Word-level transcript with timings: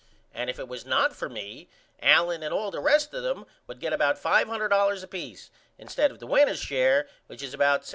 And 0.33 0.49
if 0.49 0.57
it 0.57 0.67
was 0.67 0.83
not 0.83 1.13
for 1.15 1.29
me 1.29 1.69
Allen 2.01 2.41
and 2.41 2.51
all 2.51 2.71
the 2.71 2.79
rest 2.79 3.13
of 3.13 3.21
them 3.21 3.45
would 3.67 3.79
get 3.79 3.93
about 3.93 4.17
$500.00 4.17 5.03
apeace 5.03 5.51
instead 5.77 6.09
of 6.09 6.17
the 6.17 6.25
winners' 6.25 6.57
share 6.57 7.07
which 7.27 7.43
is 7.43 7.53
about 7.53 7.83
$750. 7.83 7.89